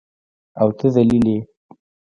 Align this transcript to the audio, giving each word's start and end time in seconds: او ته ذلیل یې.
او 0.61 0.69
ته 0.77 0.85
ذلیل 0.95 1.25
یې. 1.33 1.39